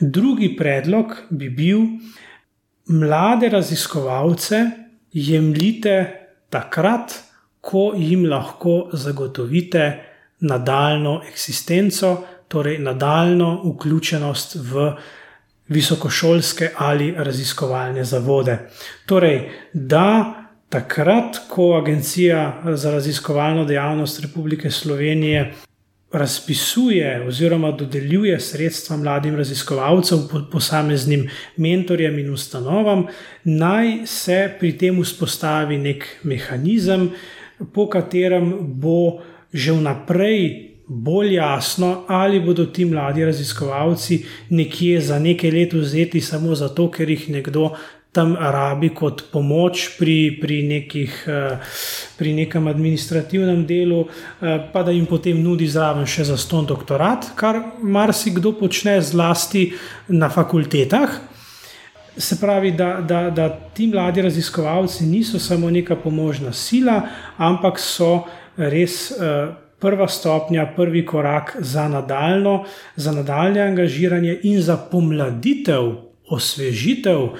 [0.01, 1.87] Drugi predlog bi bil,
[2.87, 4.65] mlade raziskovalce
[5.13, 5.97] jemljite
[6.51, 7.32] takrat,
[7.63, 10.05] ko jim lahko zagotovite
[10.41, 12.17] nadaljno eksistenco,
[12.49, 14.93] torej nadaljno vključenost v
[15.69, 18.59] visokošolske ali raziskovalne zavode.
[19.07, 20.35] Torej, da
[20.69, 25.55] takrat, ko Agencija za raziskovalno dejavnost Republike Slovenije
[26.13, 30.19] razpisuje oziroma dodeljuje sredstva mladim raziskovalcem,
[30.53, 33.07] posameznim mentorjem in ustanovam,
[33.45, 37.11] naj se pri tem vzpostavi nek mehanizem,
[37.73, 39.21] po katerem bo
[39.53, 46.55] že vnaprej bolj jasno, ali bodo ti mladi raziskovalci nekje za nekaj let vzeti samo
[46.55, 47.71] zato, ker jih nekdo
[48.13, 51.57] tam rabi kot pomoč pri, pri, nekih, eh,
[52.19, 57.33] pri nekem administrativnem delu, eh, pa da jim potem nudi zraven še za ston doktorat,
[57.37, 59.73] kar marsikdo počne zlasti
[60.09, 61.32] na fakultetah.
[62.17, 67.01] Se pravi, da, da, da ti mladi raziskovalci niso samo neka pomožna sila,
[67.37, 68.25] ampak so
[68.57, 72.65] res uh, prva stopnja, prvi korak za, nadaljno,
[72.97, 75.89] za nadaljne angažiranje in za pomladitev,
[76.29, 77.33] osvežitev um,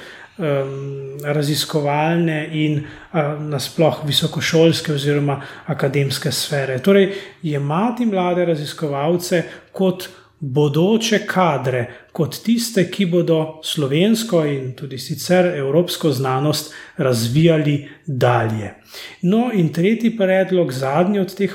[1.25, 6.79] raziskovalne in uh, nasplošno visokošolske oziroma akademske sfere.
[6.79, 10.09] Torej, imati mlade raziskovalce kot
[10.43, 17.77] bodoče kadre, kot tiste, ki bodo slovensko in tudi sicer evropsko znanost razvijali
[18.07, 18.75] dalje.
[19.23, 21.55] No, in tretji predlog, zadnji od teh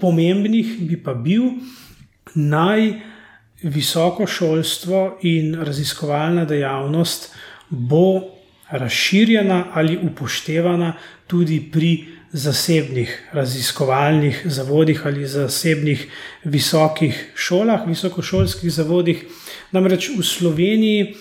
[0.00, 1.50] pomembnih, bi pa bil
[2.34, 2.92] naj.
[3.58, 7.32] Visoko šolstvo in raziskovalna dejavnost
[7.68, 8.20] bo
[8.70, 10.92] razširjena ali upoštevana
[11.26, 16.08] tudi pri zasebnih raziskovalnih zavodih ali zasebnih
[16.44, 19.24] visokih šolah, visokošolskih zavodih.
[19.72, 21.16] Namreč v Sloveniji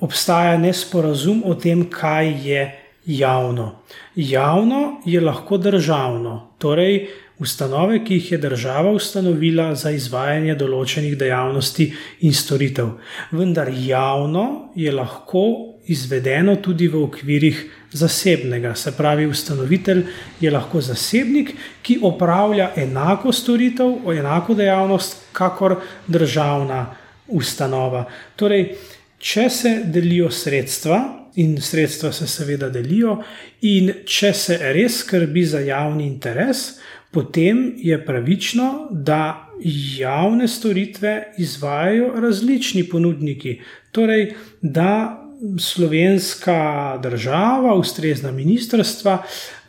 [0.00, 2.66] obstaja nesporazum o tem, kaj je
[3.06, 3.82] javno.
[4.16, 11.92] Javno je lahko državno, torej ustanove, ki jih je država ustanovila za izvajanje določenih dejavnosti
[12.26, 12.96] in storitev.
[13.30, 15.44] Vendar javno je lahko
[15.86, 18.74] izvedeno tudi v okvirih zasebnega.
[18.74, 20.04] Se pravi, ustanovitelj
[20.40, 26.86] je lahko zasebnik, ki opravlja enako storitev, enako dejavnost, kakor državna
[27.28, 28.04] ustanova.
[28.36, 28.74] Torej,
[29.18, 31.00] če se delijo sredstva,
[31.38, 33.18] in sredstva se seveda delijo,
[33.62, 36.78] in če se res skrbi za javni interes,
[37.14, 39.48] potem je pravično, da
[39.98, 43.58] javne storitve izvajajo različni ponudniki.
[43.92, 45.27] Torej, da
[45.58, 49.22] slovenska država, ustrezna ministrstva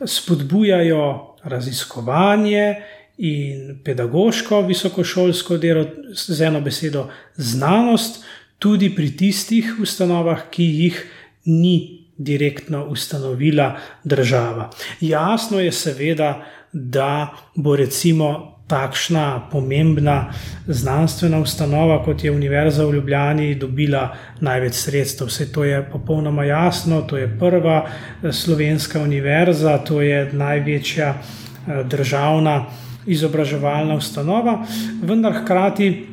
[0.06, 2.74] spodbujajo raziskovanje
[3.18, 8.24] in pedagoško, visokošolsko delo, z eno besedo, znanost,
[8.58, 11.04] tudi pri tistih ustanovah, ki jih
[11.44, 14.70] ni direktno ustanovila država.
[15.00, 20.30] Jasno je, seveda, da bo recimo takšna pomembna
[20.66, 24.04] znanstvena ustanova, kot je Univerza v Ljubljani, dobila
[24.40, 25.26] največ sredstev.
[25.26, 31.82] Vse to je popolnoma jasno, to je prva eh, slovenska univerza, to je največja eh,
[31.84, 32.64] državna
[33.06, 34.60] izobraževalna ustanova,
[35.02, 36.06] vendar hkrati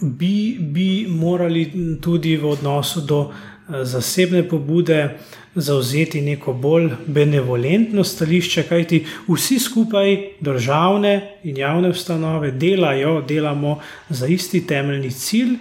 [0.00, 1.70] bi, bi morali
[2.02, 3.30] tudi v odnosu do
[3.68, 5.18] zasebne pobude
[5.54, 11.12] zauzeti neko bolj benevolentno stališče, kajti vsi skupaj, državne
[11.44, 15.56] in javne ustanove, delajo, delamo za isti temeljni cilj,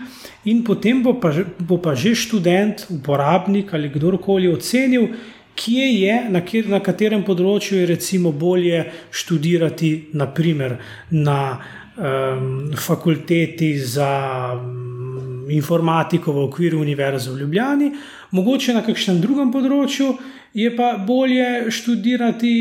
[0.45, 5.07] in potem bo pa, bo pa že študent, uporabnik ali kdorkoli ocenil,
[5.55, 10.77] kje je, na, kjer, na katerem področju je recimo bolje študirati, naprimer
[11.11, 11.59] na
[11.97, 14.09] um, fakulteti za
[15.55, 17.91] informatiko v okviru Univerze v Ljubljani,
[18.31, 20.13] mogoče na kakšnem drugem področju.
[20.53, 22.53] Je pa bolje študirati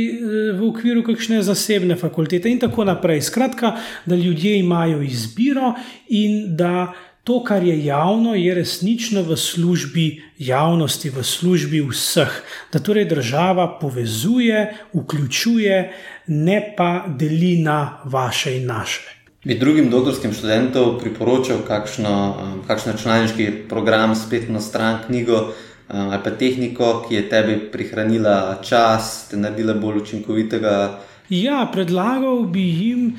[0.55, 3.25] v okviru kakšne zasebne fakultete, in tako naprej.
[3.27, 3.75] Skratka,
[4.07, 5.75] da ljudje imajo izbiro
[6.07, 6.93] in da
[7.25, 12.43] to, kar je javno, je resnično v službi javnosti, v službi vseh.
[12.73, 15.93] Da torej država povezuje, vključuje,
[16.27, 19.20] ne pa deli na vaše in naše.
[19.45, 25.53] Bi drugim doktorskim študentom priporočal kakšno, um, kakšno računalniški program, spletno stran, knjigo um,
[26.11, 30.75] ali pa tehniko, ki je tebi prihranila čas, te naredila bolj učinkovitega?
[31.33, 33.15] Ja, predlagal bi jim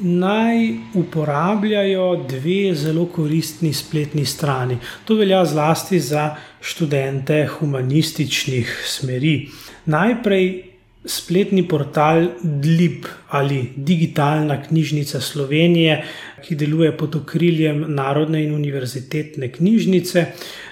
[0.00, 4.78] naj uporabljajo dve zelo koristni spletni strani.
[5.04, 9.50] To velja zlasti za študente humanističnih smeri.
[9.84, 10.75] Najprej
[11.06, 16.04] spletni portal DLIB ali Digitalna knjižnica Slovenije,
[16.42, 20.26] ki deluje pod okriljem Narodne in univerzitetne knjižnice.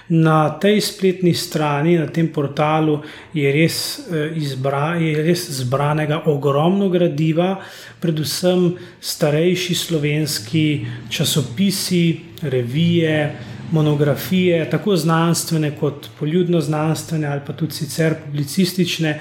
[0.09, 2.99] Na tej spletni strani, na tem portalu,
[3.33, 7.55] je res, eh, izbra, je res zbranega ogromno gradiva,
[7.99, 13.35] predvsem starejši slovenski časopisi, revije,
[13.71, 19.19] monografije, tako znanstvene kot poljudno znanstvene ali pa tudi sicer publicistične.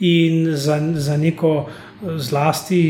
[0.00, 1.68] In za, za neko
[2.18, 2.80] zlasti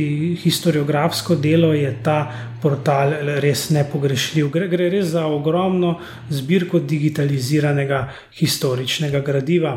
[0.43, 4.51] historiografsko delo je ta portal res nepogrešljiv.
[4.51, 5.97] Gre, gre res za ogromno
[6.31, 9.77] zbirko digitaliziranega historičnega gradiva.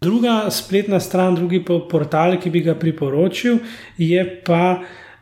[0.00, 3.58] Druga spletna stran, drugi portal, ki bi ga priporočil,
[3.98, 4.78] je pa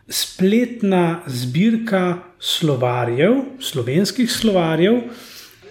[0.09, 5.01] spletna zbirka slovarjev, slovenskih slovarjev.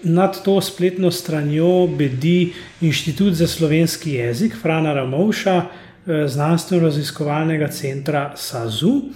[0.03, 5.63] Nad to spletno stranjo bedi Inštitut za slovenski jezik Frana Ramovša,
[6.05, 9.09] Eh, znanstveno-raziskovalnega centra SAZU.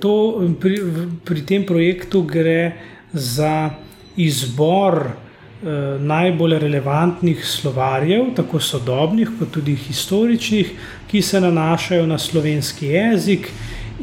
[0.00, 0.76] To, pri,
[1.24, 2.72] pri tem projektu gre
[3.12, 3.70] za
[4.20, 10.74] izbor eh, najbolj relevantnih slovarjev, tako sodobnih, kot tudi historičnih,
[11.08, 13.48] ki se nanašajo na slovenski jezik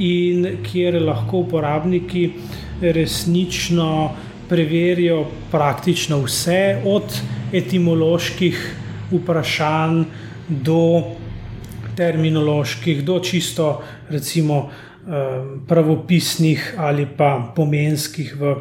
[0.02, 2.32] in kjer lahko uporabniki
[2.82, 4.16] resnično
[4.52, 7.14] preverijo praktično vse, od
[7.56, 8.58] etimoloških
[9.12, 10.04] vprašanj
[10.50, 11.04] do
[11.96, 14.70] terminoloških, do čisto recimo
[15.68, 18.56] pravopisnih ali pa pomenskih v,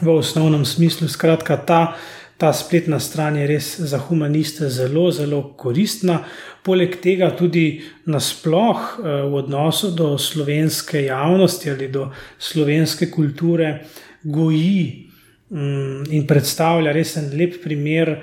[0.00, 1.08] v osnovnem smislu.
[1.08, 1.96] Skratka, ta,
[2.38, 6.20] ta spletna stran je res za humaniste zelo, zelo koristna.
[6.62, 13.82] Poleg tega tudi nasploh v odnosu do slovenske javnosti ali do slovenske kulture
[14.22, 15.06] goji
[15.50, 18.16] in predstavlja res en lep primer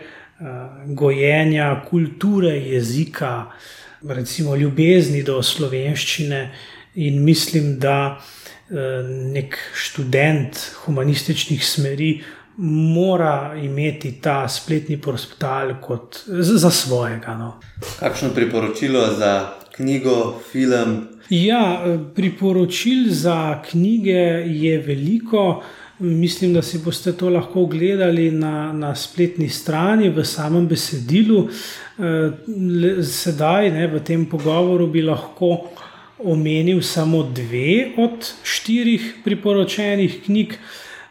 [0.92, 3.52] gojenja kulture, jezika
[4.12, 6.52] recimo, ljubezni do slovenščine,
[6.96, 8.18] in mislim, da
[8.70, 8.76] eh,
[9.34, 12.14] nek študent humanističnih smeri
[12.58, 17.34] mora imeti ta spletni portal kot za svojega.
[17.38, 17.60] No.
[18.00, 19.34] Kakšno priporočilo za
[19.76, 21.08] knjigo, film?
[21.30, 21.82] Ja,
[22.16, 25.64] priporočil za knjige je veliko.
[26.00, 31.46] Mislim, da si boste to lahko ogledali na, na spletni strani, v samem besedilu.
[32.00, 32.32] Eh,
[33.04, 35.70] sedaj, ne, v tem pogovoru, bi lahko
[36.24, 40.58] omenil samo dve od štirih priporočenih knjig.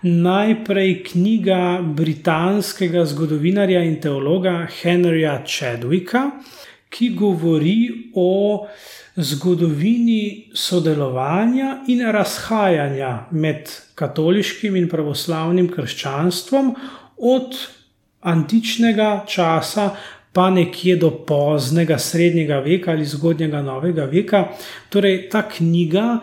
[0.03, 6.25] Najprej knjiga britanskega zgodovinarja in teologa Henryja Chadwicka,
[6.90, 8.66] ki govori o
[9.16, 16.75] zgodovini sodelovanja in razhajanja med katoliškim in pravoslavnim krščanstvom
[17.18, 17.57] od
[18.20, 19.90] antičnega časa
[20.33, 24.46] pa nekje do poznega srednjega veka ali zgodnjega novega veka.
[24.88, 26.18] Torej, ta knjiga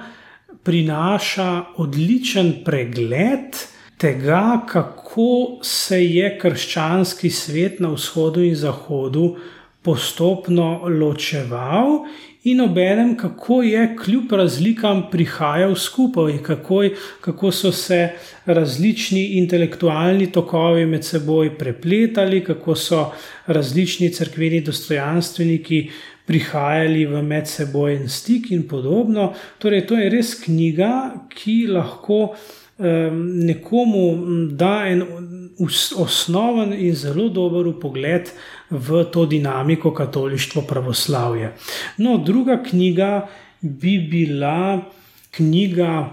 [0.63, 3.59] prinaša odličen pregled
[3.97, 9.35] tega, kako se je krščanski svet na vzhodu in zahodu
[9.81, 12.05] postopno ločeval
[12.43, 16.83] in obenem, kako je kljub razlikam prihajal skupaj, kako,
[17.21, 18.09] kako so se
[18.45, 23.11] različni intelektualni tokovi med seboj prepletali, kako so
[23.47, 25.89] različni crkveni dostojanstveniki
[26.25, 29.33] prihajali v medsebojen stik in podobno.
[29.57, 30.93] Torej, to je res knjiga,
[31.33, 34.05] ki lahko um, nekomu
[34.53, 35.03] da en
[35.95, 38.31] osnoven in zelo dober pogled
[38.69, 41.53] v to dinamiko katolištvo pravoslavje.
[41.97, 43.27] No, druga knjiga
[43.61, 44.81] bi bila
[45.31, 46.09] knjiga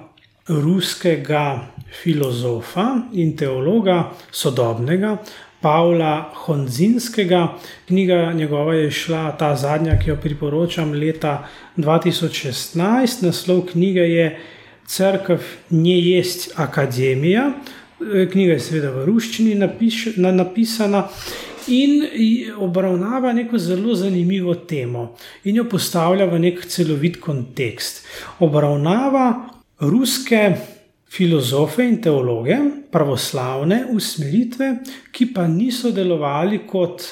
[0.49, 1.67] ruskega
[2.03, 5.17] filozofa in teologa sodobnega.
[5.61, 7.57] Pavla Honzinskega,
[7.89, 13.25] knjiga njegova je šla, ta zadnja, ki jo priporočam, leta 2016.
[13.27, 14.39] Naslov knjige je
[14.87, 17.51] Cerkev, ne jest akademija,
[17.99, 21.07] Knjiga je seveda v ruščini napiš, na, napisana
[21.73, 22.03] in
[22.63, 28.05] obravnava neko zelo zanimivo temo in jo postavlja v nek celovit kontekst.
[28.45, 29.27] Obravnava
[29.81, 30.43] ruske
[31.09, 32.59] filozofe in teologe,
[32.93, 34.73] pravoslavne usmeritve,
[35.13, 37.07] ki pa niso delovali kot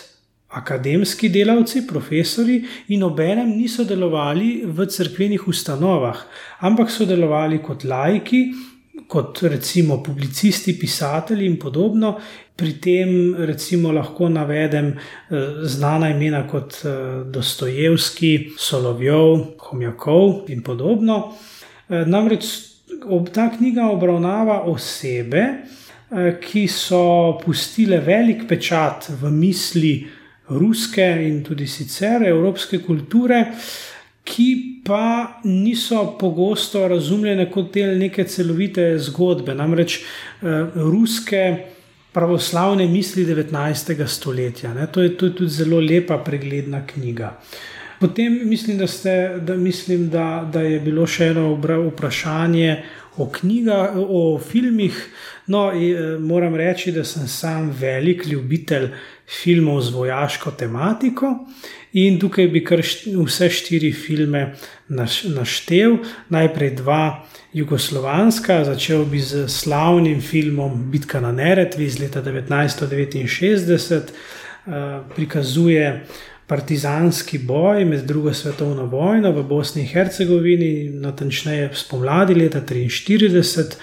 [0.54, 2.60] akademski delavci, profesori
[2.94, 6.20] in obenem niso delovali v crkvenih ustanovah,
[6.60, 8.44] ampak so delovali kot laiki,
[9.08, 12.18] kot recimo publicisti, pisatelji in podobno.
[12.56, 14.96] Pri tem recimo lahko navedem eh,
[15.66, 16.90] znana imena kot eh,
[17.30, 21.34] Dostojevski, Solovjov, Homjakov in podobno.
[21.88, 22.46] Eh, namreč
[23.34, 25.42] ta knjiga obravnava osebe,
[26.40, 29.94] ki so pustile velik pečat v misli
[30.54, 33.40] ruske in tudi sicer evropske kulture,
[34.24, 41.44] ki pa niso pogosto razumljene kot del neke celovite zgodbe, namreč eh, ruske
[42.14, 44.06] pravoslavne misli 19.
[44.06, 44.86] stoletja.
[44.86, 47.32] To je, to je tudi zelo lepa, pregledna knjiga.
[48.00, 51.54] Potem mislim, da, ste, da, mislim da, da je bilo še eno
[51.88, 52.76] vprašanje
[53.16, 54.98] o knjigah, o filmih.
[55.46, 58.88] No, eh, moram reči, da sem sam velik ljubitelj
[59.26, 61.46] filmov z vojaško tematiko.
[61.94, 64.54] In tukaj bi kar vse štiri filme
[64.88, 65.96] naštel.
[66.28, 74.10] Najprej dva jugoslovanska, začel bi z slavnim filmom Bitka na Neretvi iz leta 1969,
[74.66, 76.04] eh, prikazuje
[76.46, 83.76] partizanski boj med drugo svetovno vojno v Bosni in Hercegovini, natančneje spomladi leta 1943,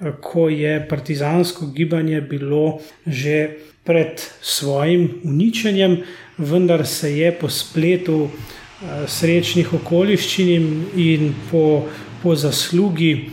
[0.00, 3.50] eh, ko je partizansko gibanje bilo že
[3.90, 5.96] pred svojim uničenjem
[6.38, 11.88] vendar se je po spletu eh, srečnih okoliščin in po,
[12.22, 13.30] po zaslugi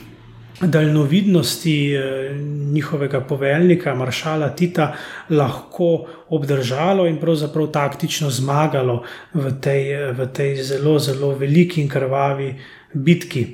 [0.62, 2.34] daljnovidnosti eh,
[2.74, 4.94] njihovega poveljnika, maršala Tita,
[5.30, 9.04] lahko obdržalo in pravzaprav taktično zmagalo
[9.34, 12.56] v tej, v tej zelo, zelo veliki in krvavi
[12.94, 13.46] bitki.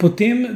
[0.00, 0.46] Potem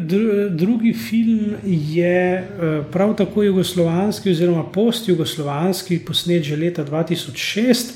[0.51, 7.93] drugi film je eh, prav tako jugoslovanski, oziroma post-jugoslovanski, posnet že leta 2006,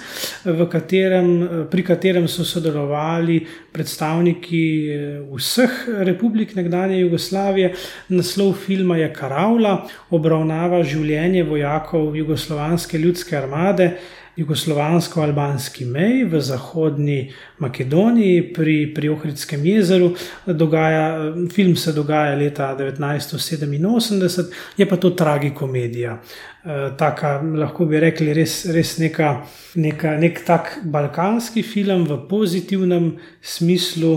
[0.70, 7.72] katerem, eh, pri katerem so sodelovali predstavniki eh, vseh republik nekdanje Jugoslavije.
[8.08, 13.94] Naslov filma je Karavla, obravnava življenje vojakov jugoslovanske ljudske armade
[14.38, 20.12] jugoslovansko-albanski meji v zahodni Makedoniji pri, pri Ohridskem jezeru.
[20.46, 26.18] Dogaja, film se dogaja leta 1987, je pa to tragikomedija.
[26.64, 29.34] E, taka, lahko bi rekli, res, res neka,
[29.74, 33.12] neka, nek tak balkanski film v pozitivnem
[33.42, 34.16] smislu,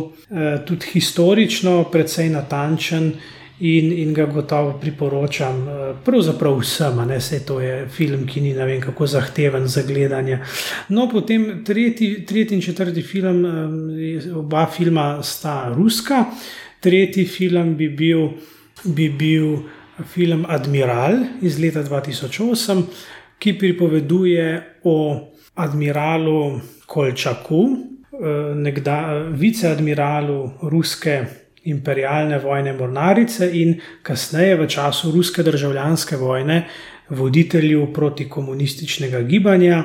[0.66, 3.14] tudi historično, precej natančen
[3.62, 8.54] in, in ga gotovo priporočam, eh, pravzaprav vsem, ne se to je film, ki ni
[8.54, 10.40] vem, kako zahteven za gledanje.
[10.90, 16.26] No, potem tretji, tretji in četrti film, eh, oba filma sta ruska,
[16.80, 18.30] tretji film bi bil,
[18.84, 19.58] bi bil
[20.14, 22.84] film Admiral iz leta 2008,
[23.40, 24.98] ki pripoveduje o
[25.56, 27.92] admiralu Kolčaku.
[28.12, 36.68] Eh, nekda, viceadmiralu ruske imperialne vojne mornarice in kasneje v času ruske državljanske vojne
[37.10, 39.84] voditelju protikomunističnega gibanja,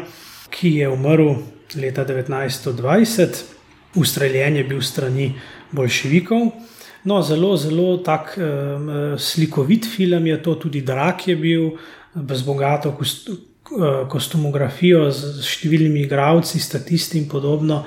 [0.50, 1.34] ki je umrl
[1.76, 3.42] leta 1920,
[3.94, 5.32] ustreljen je bil strani
[5.72, 6.50] bolševikov.
[7.04, 11.70] No, zelo, zelo tak eh, slikovit film je to, tudi Drak je bil,
[12.14, 13.55] z bogato Eh,
[14.10, 17.82] kostumografijo z številnimi igravci, statisti in podobno.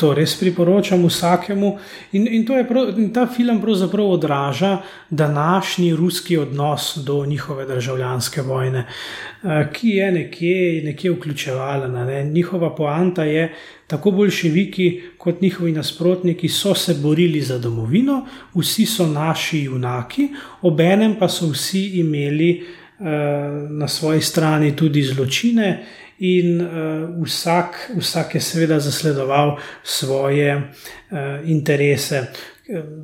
[0.00, 1.74] To res priporočam vsakemu.
[2.16, 4.78] In, in, je, in ta film pravzaprav odraža
[5.10, 12.04] današnji ruski odnos do njihove državljanske vojne, eh, ki je nekje, nekje vključevalna.
[12.04, 12.24] Ne.
[12.24, 13.52] Njihova poanta je,
[13.86, 20.28] tako boljševiki kot njihovi nasprotniki so se borili za domovino, vsi so naši junaki,
[20.62, 22.64] obenem pa so vsi imeli.
[23.04, 25.84] Eh, na svoji strani tudi zločine,
[26.18, 30.68] in uh, vsak, vsak je seveda zasledoval svoje uh,
[31.44, 32.30] interese.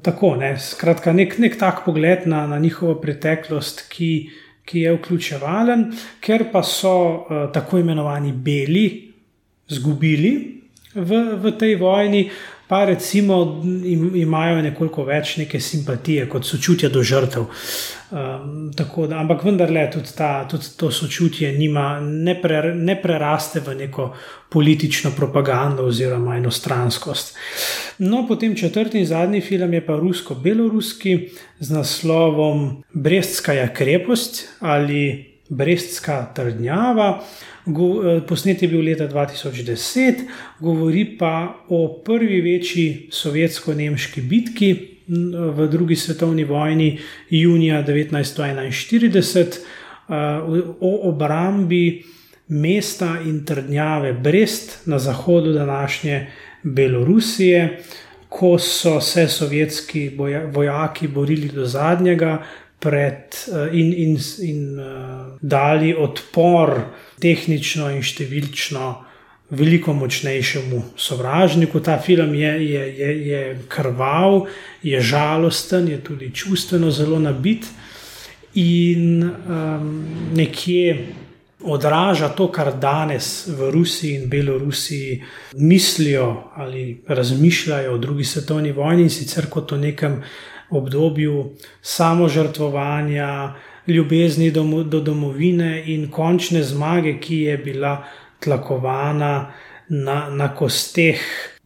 [0.02, 4.30] Tako, ne, skratka, nek, nek tak pogled na, na njihovo preteklost, ki,
[4.64, 5.90] ki je vključevalen,
[6.22, 8.86] ker pa so tako imenovani beli
[9.68, 10.62] izgubili
[10.94, 12.22] v, v tej vojni,
[12.70, 17.48] pa recimo im, imajo nekoliko več neke simpatije, kot sočutje do žrtev.
[18.10, 18.86] Um, da,
[19.18, 24.06] ampak vendarle tudi, ta, tudi to sočutje nima, ne, pre, ne preraste v neko
[24.54, 27.34] politično propagando oziroma enostranskost.
[28.06, 31.16] No, potem četrti in zadnji film je pa rusko-beloruski
[31.58, 37.20] z naslovom Brestska krepost ali Brestska trdnjava.
[37.66, 40.24] Eh, posnet je bil leta 2010,
[40.60, 44.70] govori pa o prvi večji sovjetsko-nemški bitki
[45.56, 46.98] v drugi svetovni vojni,
[47.30, 49.58] junija 1941,
[50.08, 50.14] eh,
[50.80, 52.02] o obrambi
[52.48, 56.26] mesta in trdnjave Brest na zahodu današnje
[56.62, 57.78] Belorusije.
[58.28, 60.10] Ko so se sovjetski
[60.52, 62.42] vojaki borili do zadnjega,
[62.80, 64.86] pred, uh, in, in, in uh,
[65.40, 66.74] dali odpor
[67.20, 68.94] tehnično in številčno
[69.50, 71.80] veliko močnejšemu sovražniku.
[71.80, 74.46] Ta film je, je, je, je krval,
[74.82, 77.66] je žalosten, je tudi čustveno zelo nabit
[78.54, 79.90] in um,
[80.34, 81.16] nekje.
[81.60, 85.18] Odraža to, kar danes v Rusiji in Belorusiji
[85.60, 90.22] mislijo ali razmišljajo o drugi svetovni vojni, in sicer kot o nekem
[90.70, 91.50] obdobju
[91.82, 93.54] samožrtvovanja,
[93.86, 98.04] ljubezni do, do domovine in končne zmage, ki je bila
[98.40, 99.52] tlakovana
[99.88, 101.20] na, na kosteh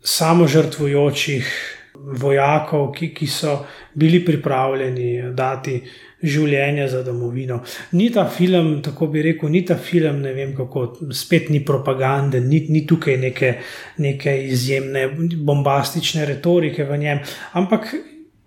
[0.04, 1.52] samožrtvujočih
[1.94, 3.58] vojakov, ki, ki so
[3.94, 5.78] bili pripravljeni dati
[6.24, 7.60] življenje za domovino.
[7.92, 12.40] Ni ta film, tako bi rekel, ni ta film, ne vem kako, spet ni propagande,
[12.40, 13.52] ni, ni tukaj neke,
[14.04, 17.22] neke izjemne bombastične retorike v njem,
[17.60, 17.92] ampak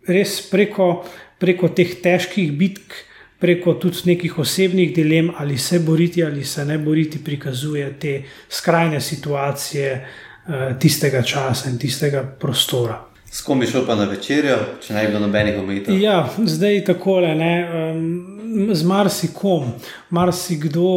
[0.07, 1.03] res preko,
[1.39, 2.95] preko teh težkih bitk,
[3.39, 9.01] preko tudi nekih osebnih dilem, ali se boriti ali se ne boriti, prikazuje te skrajne
[9.01, 13.03] situacije uh, tistega časa in tistega prostora.
[13.31, 15.99] S kom bi šel pa na večerjo, če ne bi bilo nobenih omejitev?
[16.01, 19.73] Ja, zdaj takole, ne, um, z marsikom,
[20.09, 20.91] marsikdo,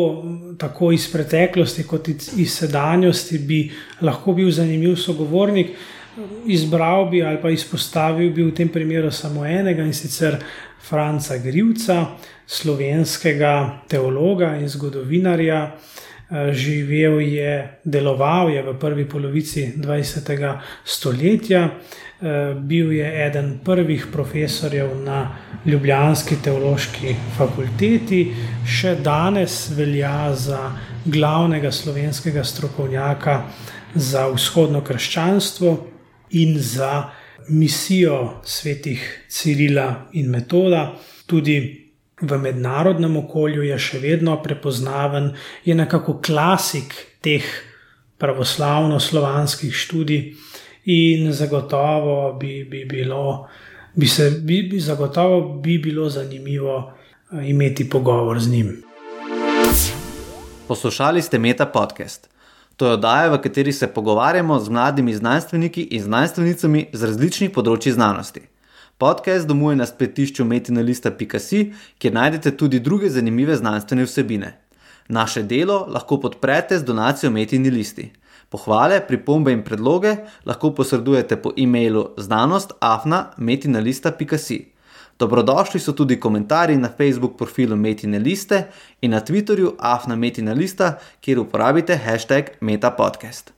[0.59, 3.65] tako iz preteklosti kot iz sedanjosti, bi
[4.07, 5.75] lahko bil zanimiv sogovornik
[6.47, 10.37] izbral bi ali pa izpostavil bi v tem primeru samo enega in sicer
[10.81, 12.07] Franca Grivca,
[12.47, 15.77] slovenskega teologa in zgodovinarja.
[16.31, 20.61] Eh, živel je, deloval je v prvi polovici 20.
[20.85, 25.29] stoletja, eh, bil je eden prvih profesorjev na
[25.67, 28.33] Ljubljanski teološki fakulteti,
[28.67, 30.71] še danes velja za
[31.05, 33.43] glavnega slovenskega strokovnjaka
[33.95, 36.00] za vzhodno krščanstvo
[36.31, 37.11] in za
[37.49, 40.95] misijo svetih Cirila in Metoda.
[41.27, 41.87] Tudi
[42.21, 45.33] v mednarodnem okolju je še vedno prepoznaven,
[45.65, 47.45] je nekako klasik teh
[48.21, 50.35] pravoslavno-slovanskih študij,
[50.85, 53.49] in zagotovo bi, bi, bilo,
[53.95, 56.93] bi, se, bi, bi, zagotovo bi bilo zanimivo
[57.33, 58.83] eh, imeti pogovor z njim.
[60.69, 62.31] Poslušali ste Meta podcast.
[62.81, 67.93] To je oddaja, v kateri se pogovarjamo z mladimi znanstveniki in znanstvenicami z različnih področji
[67.93, 68.41] znanosti.
[68.97, 74.57] Podcast domuje na spletišču metinalista.si, kjer najdete tudi druge zanimive znanstvene vsebine.
[75.13, 78.13] Naše delo lahko podprete z donacijo Metini listi.
[78.49, 80.17] Pohvale, pripombe in predloge
[80.49, 84.80] lahko posredujete po e-mailu znanost.afna.metinalista.si.
[85.21, 88.63] Dobrodošli so tudi komentarji na Facebook profilu Metine Liste
[89.01, 93.49] in na Twitterju Afna Metina Lista, kjer uporabite hashtag MetaPodcast.